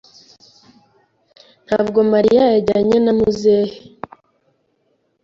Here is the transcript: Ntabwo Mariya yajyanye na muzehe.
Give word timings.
Ntabwo 1.65 1.99
Mariya 2.13 2.43
yajyanye 2.53 2.97
na 3.01 3.11
muzehe. 3.17 3.77